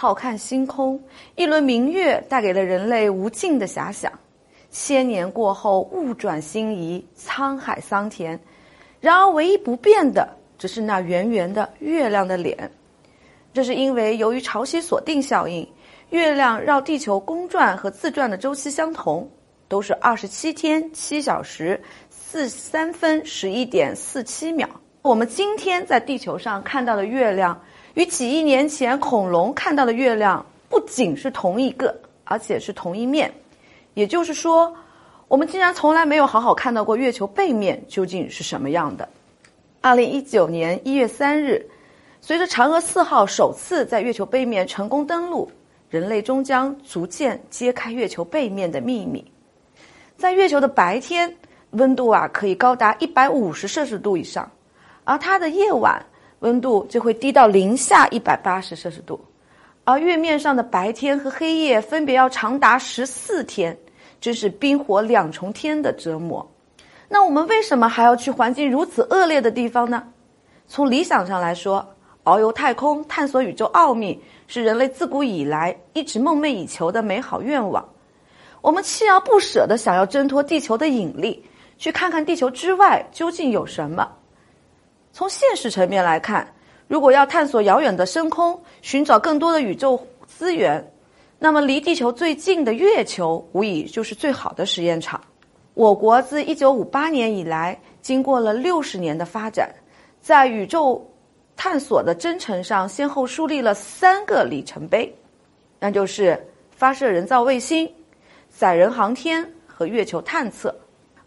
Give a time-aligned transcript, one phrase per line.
[0.00, 0.98] 浩瀚星空，
[1.36, 4.10] 一轮明月带给了人类无尽的遐想。
[4.70, 8.40] 千年过后，物转星移，沧海桑田。
[8.98, 10.26] 然而，唯一不变的，
[10.56, 12.70] 只是那圆圆的月亮的脸。
[13.52, 15.70] 这是因为，由于潮汐锁定效应，
[16.08, 19.30] 月亮绕地球公转和自转的周期相同，
[19.68, 24.66] 都是二十七天七小时四三分十一点四七秒。
[25.02, 27.60] 我们今天在地球上看到的月亮，
[27.94, 31.94] 与几亿年前恐龙看到的月亮不仅是同一个，
[32.24, 33.32] 而且是同一面。
[33.94, 34.72] 也就是说，
[35.26, 39.08] 我们竟然从来没有好好看到过月球背面究竟是什么样的。
[39.80, 41.66] 二零一九年一月三日，
[42.20, 45.50] 随着嫦娥四号首次在月球背面成功登陆，
[45.88, 49.24] 人类终将逐渐揭开月球背面的秘密。
[50.16, 51.34] 在月球的白天，
[51.70, 54.48] 温度啊可以高达一百五十摄氏度以上，
[55.04, 56.04] 而它的夜晚
[56.40, 59.18] 温度就会低到零下一百八十摄氏度。
[59.84, 63.76] 而月面上的白天和黑夜分别要长达十四天，
[64.20, 66.46] 真是冰火两重天的折磨。
[67.08, 70.02] 那我们为什么还要去环境如此恶劣的地方呢？
[70.68, 71.84] 从理想上来说，
[72.22, 77.84] 遨游太空、探索宇宙奥秘是人类自古以来一直梦寐以求的美好愿望。
[78.60, 81.42] 我们锲而不舍地想要挣脱地球的引力，
[81.78, 84.08] 去看看地球之外究竟有什么。
[85.12, 86.46] 从现实层面来看。
[86.88, 90.92] 如果要探索遥远的深空，寻找更多的宇宙资源，
[91.38, 95.20] 那么离地球最近的月球无疑就是最好的实验场。
[95.74, 99.72] 我国自1958年以来，经过了六十年的发展，
[100.20, 101.08] 在宇宙
[101.56, 105.14] 探索的征程上，先后树立了三个里程碑，
[105.78, 106.36] 那就是
[106.72, 107.88] 发射人造卫星、
[108.48, 110.74] 载人航天和月球探测。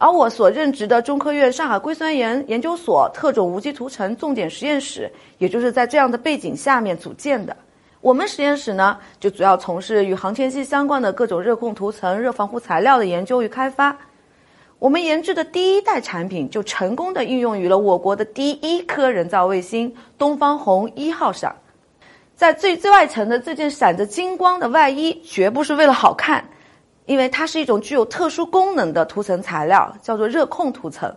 [0.03, 7.55] 而我所任职的中科院上海硅酸盐研究所特种无机涂层重点实验室，也就是在这样的背景下面组建的。
[8.01, 13.95] 我们实验室呢，就主要从事与航天器相关的各种热控涂层、热防护材料的研究与开发。
[14.78, 21.55] 我们研制的第一代产品，就成功的应用于了我国的第一颗人造卫星“东方红一号”上。
[22.35, 26.44] 在最最外层的这件闪着金光的外衣，绝不是为了好看。
[27.06, 31.14] 因为它是一种具有特殊功能的涂层材料，叫做热控涂层。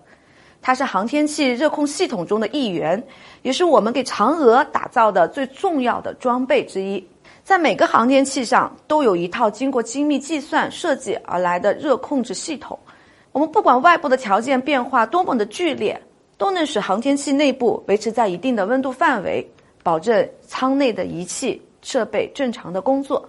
[0.62, 3.00] 它是航天器热控系统中的一员，
[3.42, 7.06] 也是我们给嫦娥打造的最重要的装备之一。
[7.44, 12.76] 在每个航天器上都有一套经过精密计算设计而来的热控制系统。
[13.30, 16.02] 我们不管外部的条件变化多么的剧烈，
[16.36, 19.48] 都能使航天器内部维持在一定的温度范围，
[19.84, 23.28] 保证舱内的仪器设备正常的工作。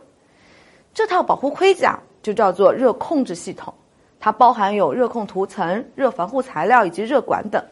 [0.91, 1.99] 这套保护盔甲。
[2.27, 3.73] 就叫做热控制系统，
[4.19, 7.63] 它包含有热控涂层、热防护材料以及热管等。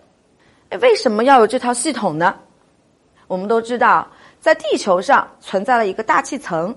[0.80, 2.34] 为什么要有这套系统呢？
[3.28, 4.08] 我们都知道，
[4.40, 6.74] 在地球上存在了一个大气层，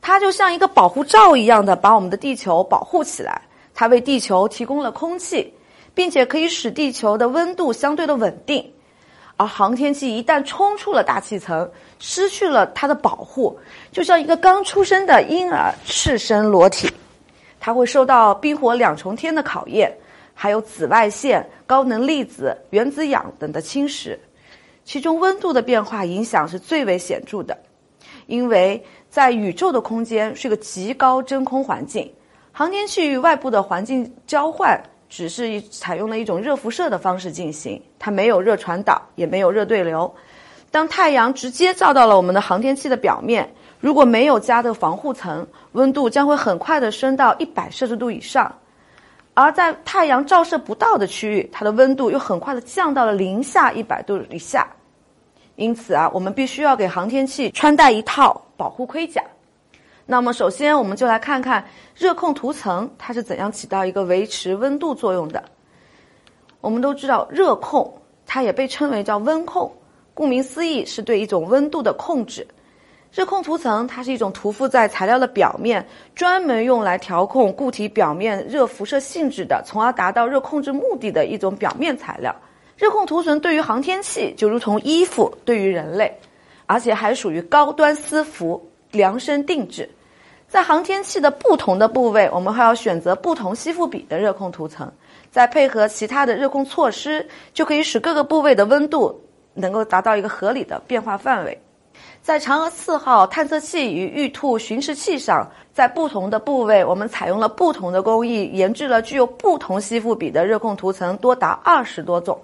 [0.00, 3.40] 它就像一个保护罩一样的把我们的地球保护起来。
[3.72, 5.54] 它为地球提供了空气，
[5.94, 8.68] 并且可以使地球的温度相对的稳定。
[9.36, 13.56] 而航天器一旦冲出了大气层，失去了它的保护，
[13.92, 16.90] 就像一个刚出生的婴儿赤身裸体。
[17.64, 19.96] 它会受到冰火两重天的考验，
[20.34, 24.18] 还有紫外线、高能粒子、原子氧等的侵蚀，
[24.84, 27.56] 其中温度的变化影响是最为显著的。
[28.26, 32.12] 因为在宇宙的空间是个极高真空环境，
[32.50, 40.12] 航天器与外部的环境交换只是采用了一种热辐射的方式进行，它没有热传导，也没有热对流。
[40.72, 43.54] 当太阳直接照到了我们的航天器的表面。
[43.82, 48.54] 如果没有加的防护层，温度将会很快的升到一百摄氏度以上，
[49.34, 54.70] 而在太阳照射不到的区域，它的温度又很快的降到了零下一百度以下。
[55.56, 59.20] 因此啊，我们必须要给航天器穿戴一套保护盔甲。
[60.06, 61.64] 那么，首先我们就来看看
[61.96, 65.42] 热控涂层它是怎样起到一个维持温度作用的。
[66.60, 67.92] 我们都知道，热控
[68.24, 69.72] 它也被称为叫温控，
[70.14, 72.46] 顾名思义是对一种温度的控制。
[73.12, 82.34] 热控涂层，它是一种涂覆在材料的表面，专门用来调控固体表面热辐射性质的，从而达到热控制目的的一种表面材料。
[82.74, 86.18] 热控涂层对于航天器就如同衣服对于人类，
[86.64, 89.86] 而且还属于高端私服，量身定制。
[90.48, 94.90] 在航天器的不同的部位，我们还要选择不同吸附比的热控涂层，
[95.30, 99.22] 再配合其他的热控措施，就可以使各个部位的温度
[99.52, 101.58] 能够达到一个合理的变化范围。
[102.22, 112.40] 在嫦娥四号探测器与玉兔巡视器上，在不同的部位，我们采用了不同的工艺，研制了具有不同吸附比的热控涂层，多达二十多种。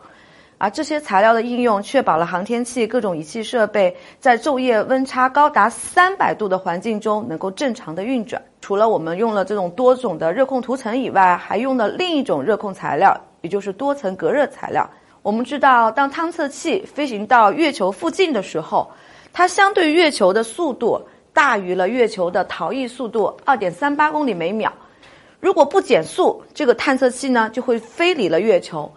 [0.58, 8.42] 而这些材料的应用，确保了航天器各种仪器设备在昼夜温差高达三百度的环境中能够正常的运转。
[8.60, 14.90] 除了我们用了这种多种的热控涂层以外，还用了另一种热控材料，也就是多层隔热材料。
[15.22, 18.90] 我们知道，当探测器飞行到月球附近的时候，
[19.38, 21.00] 它相对月球的速度
[21.32, 24.73] 大于了月球的逃逸速度二点三八公里每秒。
[25.38, 28.90] 如果不减速，这个探测器呢就会飞离了月球。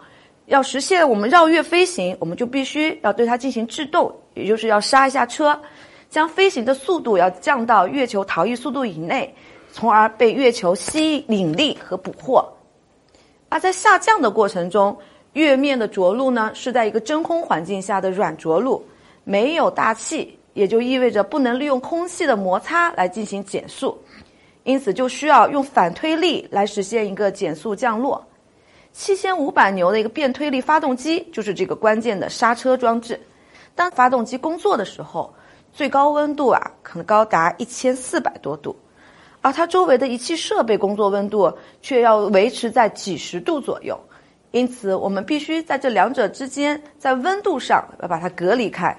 [0.46, 5.56] 要实现我们绕月飞行，我们就必须要对它进行制动，也就是要刹一下车，
[6.10, 9.32] 将飞行的速度要降到月球逃逸速度以内，
[9.70, 12.44] 从而被月球吸引力和捕获。
[13.48, 14.98] 而在下降的过程中，
[15.34, 18.84] 月面的着陆呢是在一个真空环境下的软着陆，
[19.24, 23.96] 没有大气，也就意味着不能利用空气的摩擦来进行减速，
[24.64, 28.24] 因此就需要用反推力来实现一个减速降落。
[28.92, 33.18] 七千五百牛的一个变推力发动机就是这个关键的刹车装置。
[33.74, 35.32] 当发动机工作的时候，
[35.72, 38.76] 最高温度啊可能高达一千四百多度，
[39.40, 43.98] 而它周围的仪器设备工作温度却要维持在几十度左右。
[44.50, 48.94] 因此，我们必须在这两者之间，在温度上要把它隔离开。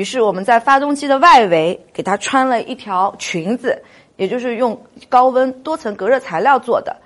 [0.00, 3.78] 于是，我们在发动机的外围给它穿了一条裙子，
[4.16, 4.80] 也就是用
[5.10, 6.96] 高温多层隔热材料做的。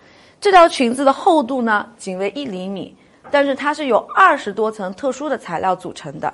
[0.41, 2.97] 这条裙子的厚度呢，仅为一厘米，
[3.33, 6.33] 但是它是由二十多层特殊的材料组成的。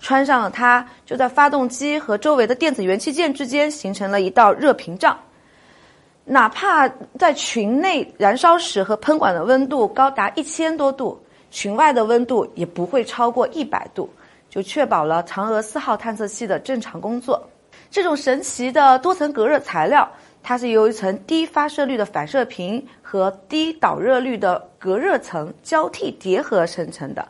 [0.00, 5.16] 穿上了它，就在发动机和周围的电子元器件之间形成了一道热屏障。
[6.24, 6.88] 哪怕
[7.20, 11.22] 在群内燃烧时和喷管的温度高达一千多度，
[11.52, 14.10] 群外的温度也不会超过一百度，
[14.50, 17.42] 就确保了嫦娥四号探测器的正常工作。
[17.90, 20.06] 这种神奇的多层隔热材料。
[20.42, 27.28] 它是由一层低发射率的反射屏和低导热率的隔热层交替叠合生成的。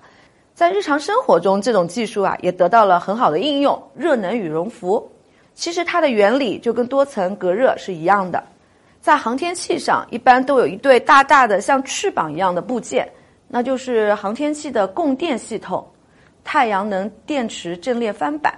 [0.54, 3.82] 在日常生活中，这种技术啊也得到了很好的应用。
[3.96, 5.10] 热能羽绒服，
[5.56, 8.40] 其实它的原理就跟多层隔热是一样的。
[9.00, 13.10] 在航天器上，一般都有一对大大的像翅膀一样的部件，
[13.48, 15.84] 那就是航天器的供电系统——
[16.52, 18.52] 太阳能电池阵列翻板。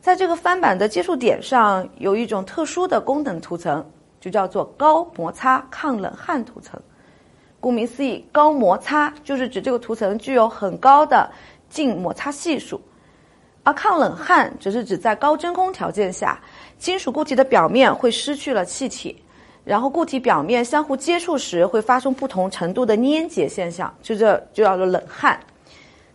[0.00, 3.88] 在这个翻板的接触点上有一种特殊的功能涂层，
[4.20, 6.76] 就叫做高摩擦抗冷焊涂层。
[7.60, 11.30] 顾名思义，高摩擦就是指这个涂层具有很高的
[11.70, 12.80] 静摩擦系数，
[13.62, 16.42] 而抗冷焊则是指在高真空条件下，
[16.78, 19.16] 金属固体的表面会失去了气体，
[19.62, 25.38] 然后固体表面相互接触时会发生不同程度的粘结现象，就这就叫做冷焊。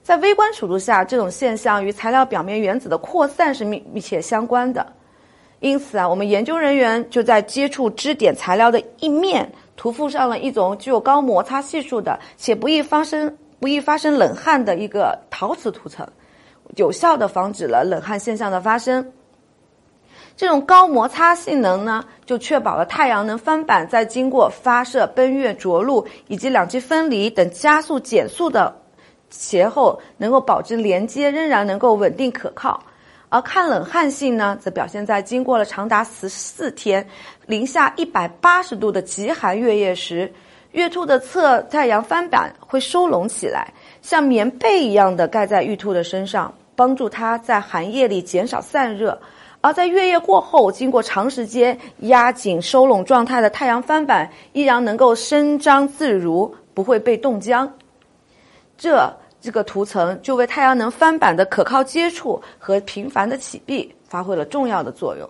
[0.09, 4.83] 在微观尺度下，这种现象与材料表面原子的扩散是密密切相关的。
[5.59, 16.03] 因此啊，我们研究人员就在接触支点材料的一面涂覆上了一种具有高摩擦系数的且不易发生不易发生冷焊的一个陶瓷涂层，
[16.75, 19.11] 有效的防止了冷焊现象的发生。
[20.35, 28.75] 这种高摩擦性能呢，就确保了太阳能帆板在经过发射、奔月、着陆以及两极分离等加速、减速的。
[29.29, 32.81] 前后能够保证连接仍然能够稳定可靠，
[33.29, 37.07] 而抗冷汗性呢，则表现在经过了长达十四天
[37.45, 40.31] 零下一百八十度的极寒月夜时，
[40.71, 49.17] 月兔的侧太阳翻板会收拢起来，像棉被一样的盖在玉兔的身上，帮助它在寒夜里减少散热；
[49.61, 57.71] 而在月夜过后，经过长时间压紧收拢状态的太阳翻板依然能够伸张自如，不会被冻僵。
[58.77, 65.29] 这这个涂层就为太阳能帆板的可靠接触和频繁的启闭发挥了重要的作用。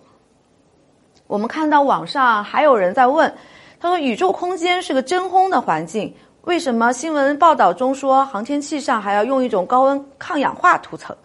[1.27, 3.31] 我们看到网上还有人在问，
[3.79, 6.11] 他说：“宇宙空间是个真空的环境，
[6.41, 11.15] 为什么新闻报道中说航天器上还要用一种高温抗氧化涂层？”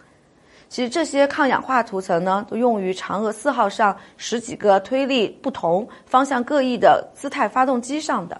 [0.69, 8.39] 其实这些抗氧化涂层呢，都用于嫦娥四号上十几个推力不同、方向各异的姿态发动机上的。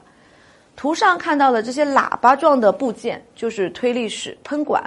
[0.75, 4.84] 图上看到的这些喇叭状的部件就是推力室喷管。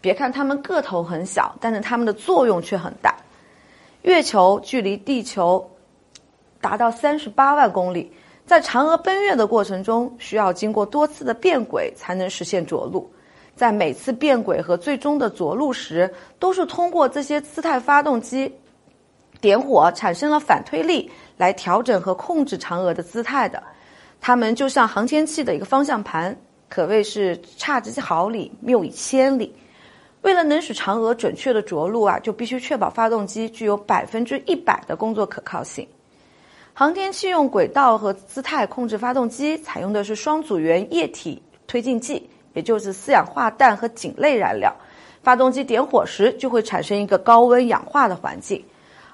[0.00, 3.14] 别看它们个头很小，但是它们的作用却很大。
[4.02, 5.68] 月球距离地球
[6.60, 8.12] 达到三十八万公里，
[8.44, 13.10] 在嫦娥奔月的过程中，需要经过多次的变轨才能实现着陆。
[13.56, 18.54] 在每次变轨和最终的着陆时，都是通过这些姿态发动机
[19.40, 23.60] 点火产生了反推力，来调整和控制嫦娥的姿态的。
[24.20, 26.36] 它们就像航天器的一个方向盘，
[26.68, 29.54] 可谓是差之毫厘，谬以千里。
[30.22, 35.86] 为了能使嫦娥准确的着陆啊，就必须确保发动机具有百分之一百的工作可靠性。
[36.74, 44.74] 航天器用轨道和姿态控制发动机，采用的是双组元液体推进剂，也就是四氧化氮和肼类燃料，
[45.22, 48.62] 发动机点火时就会产生一个高温氧化的环境。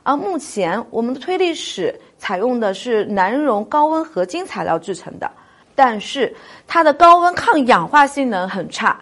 [0.03, 5.31] 而目前我们的推力室采用的是难熔高温合金材料制成的，
[5.75, 6.35] 但是
[6.67, 9.01] 它的高温抗氧化性能很差，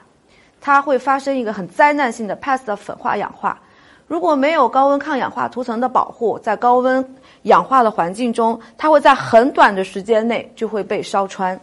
[0.60, 3.58] 它会发生一个很灾难性的 pass 的粉化氧化。
[4.06, 11.58] 如果没有高温抗氧化涂层的保护，在高温氧化的环境中，它会在很短的时间内就会被烧穿。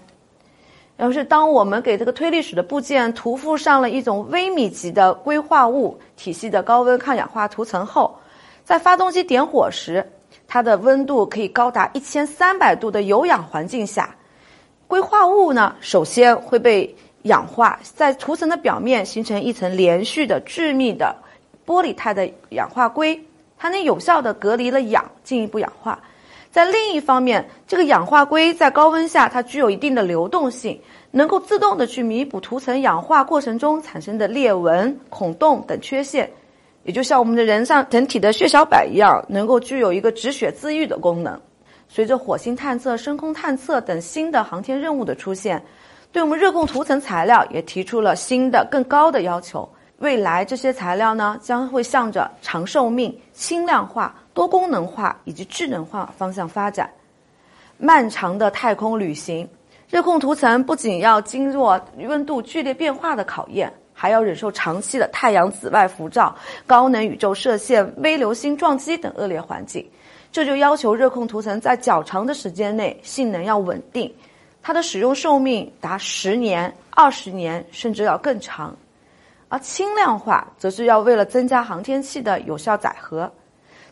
[0.96, 8.17] 要是当我们给这个推力室的部件涂覆上了一种微米级的硅化物体系的高温抗氧化涂层后，
[8.67, 10.05] 在发动机点火时，
[10.45, 14.13] 它的温度可以高达一千三百度的有氧环境下，
[14.88, 21.15] 硅化物呢首先会被氧化，在涂层的表面形成一层连续的致密的
[21.65, 23.17] 玻璃态的氧化硅，
[23.57, 25.97] 它能有效的隔离了氧，进一步氧化。
[26.51, 30.77] 在另一方面，这个氧化硅在高温下它具有一定的流动性，
[31.12, 36.29] 能够自动的去弥补涂层氧化过程中产生的裂纹、孔洞等缺陷。
[36.88, 41.38] 也就像我们的人上整体的血小板一样，能够具有一个止血自愈的功能。
[41.89, 45.62] 随着火星探测、深空探测等新的航天任务的出现，
[46.13, 49.67] 对我们热控涂层材料也提出了新的、更高的要求。
[49.98, 56.89] 未来这些材料呢，将会向着长寿命、轻量化、多功能化以及智能化方向发展。
[57.77, 59.46] 漫长的太空旅行，
[59.89, 63.70] 热控涂层不仅要经过温度剧烈变化的考验。
[64.00, 66.36] 还要忍受长期的太阳紫外辐照、
[66.68, 69.84] 高能宇宙射线、微流星撞击等恶劣环境，
[70.32, 74.13] 这就要求热控涂层在较长的时间内性能要稳定，
[74.62, 78.77] 它的使用寿命达十年、二十年，甚至要更长。
[79.50, 83.32] 而轻量化则是要为了增加航天器的有效载荷，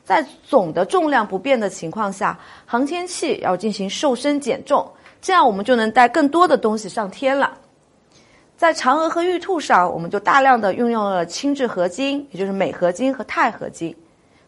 [0.03, 4.87] 在总的重量不变的情况下，航天器要进行瘦身减重，
[5.19, 7.57] 这样我们就能带更多的东西上天了。
[8.57, 13.95] 在嫦娥和玉兔上，我们就大量的运用了轻质合金，也就是镁合金和钛合金。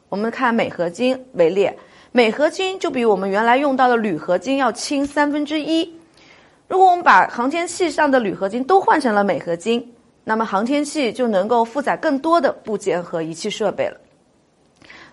[0.07, 1.69] 我们看镁合金为例，
[2.13, 5.93] 镁合金就比我们原来用到的铝合金要轻三分之一。
[6.69, 13.97] 如果我们把航天器上的铝合金都换成了镁合金，那么航天器就能够负载更多的部件和仪器设备了。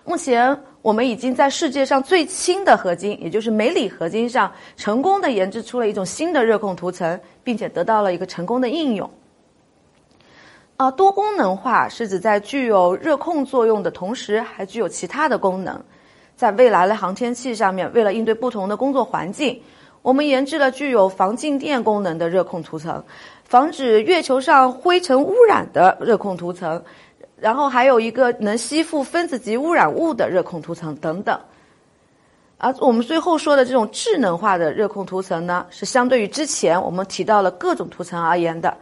[0.05, 9.09] 目前，我们已经在世界上最轻的合金，也就是镁锂合金上，成功的研制出了一种新的热控涂层，并且得到了一个成功的应用。
[10.77, 15.83] 啊，多功能化是指在具有热控作用的同时，还具有其他的功能。
[16.35, 19.59] 在未来的航天器上面，为了应对不同的工作环境，
[20.03, 23.03] 我们研制了具有防静电功能的热控涂层，
[23.43, 26.83] 防止月球上灰尘污染的热控涂层。
[27.37, 31.37] 然后还有一个能吸附分子级污染物的热控涂层等等，
[32.57, 38.77] 而我们最后说的这种智能化的热控涂层呢，是相对于之前我们提到了各种涂层而言的，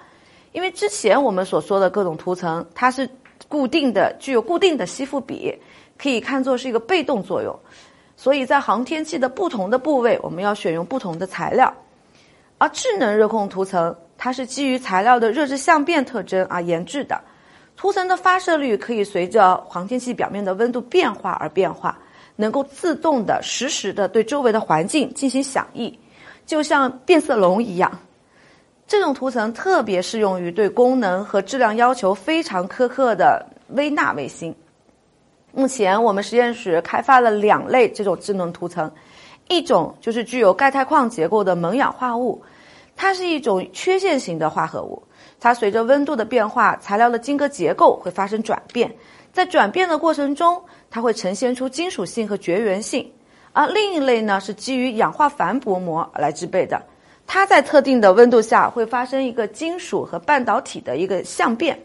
[0.51, 3.09] 因为之前我们所说的各种涂层，它是
[3.47, 5.57] 固定的，具有固定的吸附比，
[5.97, 7.57] 可以看作是一个被动作用，
[8.15, 11.73] 所以在航天器的不同的部位，我们要选用不同的材料，
[12.59, 17.19] 而智能热控涂层，它是基于材料的热质相变特征而研制的。
[17.75, 21.97] 涂层的发射率可以随着航天器表面的温度变化而变化，
[22.35, 25.97] 能够自动的实时的对周围的环境进行响应，
[26.45, 27.99] 就像变色龙一样。
[28.87, 34.55] 这种涂层特别适用于对功能和质量要求非常苛刻的微纳卫星。
[35.51, 38.91] 目前我们实验室开发了两类这种智能涂层，
[39.47, 42.43] 一种就是具有钙钛矿结构的锰氧化物，
[42.95, 45.01] 它是一种缺陷型的化合物。
[45.43, 48.89] 它随着温度的变化，材料的晶格结构会发生转变，
[49.33, 53.05] 在转变的过程中，它会呈现出金属性和绝缘性。
[53.51, 56.81] 而另一类呢，是基于氧化钒薄膜来制备的，
[57.27, 61.77] 它在特定的温度下会发生一个金属和半导体的一个相变，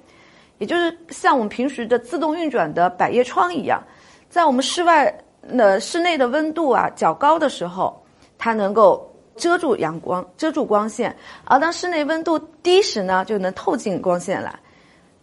[0.58, 3.82] 也就是像我们平时的自动运转的百叶窗一样，
[4.30, 5.12] 在我们室外
[5.48, 8.00] 的室内的温度啊较高的时候，
[8.38, 9.04] 它能够。
[9.38, 14.54] 遮住阳光，遮住光线，而当室内温度低时呢，就能透进光线来。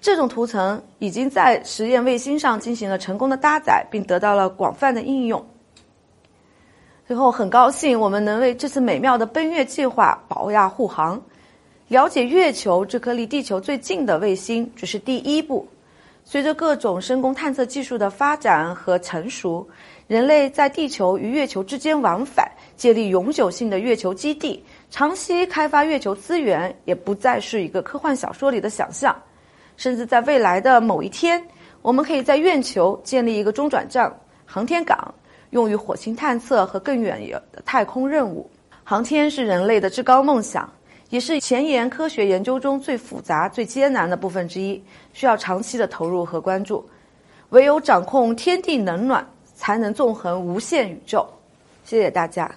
[0.02, 5.46] 这种涂层已经在实验卫星上进行了成功的搭载，并得到了广泛的应用。
[7.08, 11.22] 最后，很高兴我们能为这次美妙的奔月计划保驾护航。
[11.88, 15.68] 了解月球这颗离地球最近的卫星只是第一步。
[16.24, 19.68] 随着各种深空探测技术的发展和成熟，
[20.08, 22.48] 人类在地球与月球之间往返
[22.78, 24.64] 建立永久性的月球基地。
[24.92, 29.16] 长期开发月球资源也不再是一个科幻小说里的想象。
[29.78, 31.44] 甚至在未来的某一天
[31.82, 35.14] 我们可以在月球建立一个中转站航天港
[35.50, 37.20] 用于火星探测和更远
[37.52, 38.48] 的太空任务。
[38.84, 40.72] 航天是人类的至高梦想
[41.10, 44.82] 也是前沿科学研究中最复杂最艰难的部分之一
[45.14, 46.88] 需要长期的投入和关注。
[47.50, 51.28] 唯有掌控天地冷暖才能纵横无限宇宙。
[51.84, 52.54] 谢谢大家。